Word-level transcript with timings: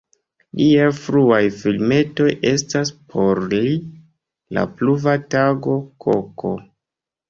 Liaj 0.61 0.87
fruaj 0.99 1.41
filmetoj 1.57 2.31
estas: 2.53 2.95
"Por 3.13 3.45
li", 3.55 3.63
"La 4.59 4.67
pluva 4.83 5.19
tago", 5.39 5.81
"Koko". 6.11 6.61